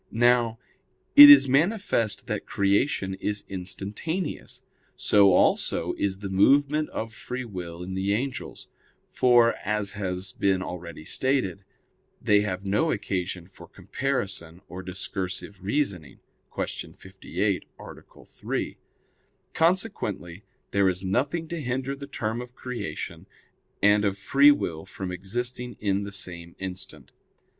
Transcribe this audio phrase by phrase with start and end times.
[0.09, 0.57] Now,
[1.15, 4.63] it is manifest that creation is instantaneous;
[4.95, 8.67] so also is the movement of free will in the angels;
[9.11, 11.63] for, as has been already stated,
[12.19, 16.19] they have no occasion for comparison or discursive reasoning
[16.51, 16.93] (Q.
[16.93, 18.23] 58, A.
[18.25, 18.77] 3).
[19.53, 23.27] Consequently, there is nothing to hinder the term of creation
[23.83, 27.11] and of free will from existing in the same instant.